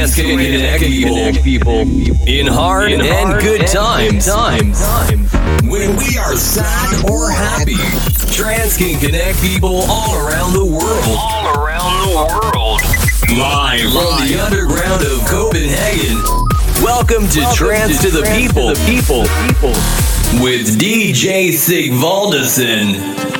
Trance 0.00 0.14
can 0.14 0.38
connect 0.38 1.44
people 1.44 1.80
in 2.26 2.46
hard 2.46 2.90
and 2.90 3.40
good 3.42 3.66
times. 3.66 4.26
When 5.68 5.94
we 5.98 6.16
are 6.16 6.36
sad 6.36 7.04
or 7.10 7.30
happy, 7.30 7.76
trance 8.32 8.78
can 8.78 8.98
connect 8.98 9.42
people 9.42 9.82
all 9.90 10.16
around 10.26 10.54
the 10.54 10.64
world. 10.64 11.04
All 11.06 11.54
around 11.54 12.08
the 12.08 12.14
world. 12.16 12.80
Live 13.28 13.92
from 13.92 14.26
the 14.26 14.40
underground 14.42 15.02
of 15.04 15.20
Copenhagen. 15.28 16.16
Welcome 16.82 17.28
to 17.28 17.46
Trance 17.54 18.00
to 18.00 18.10
the 18.10 18.22
People. 18.22 18.72
People. 18.86 19.26
People. 19.44 19.74
With 20.42 20.78
DJ 20.78 21.52
Sigvaldason. 21.52 23.39